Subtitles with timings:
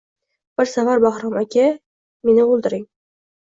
[0.61, 1.67] Bir safar Bahrom aka,
[2.31, 2.87] meni o`ldiring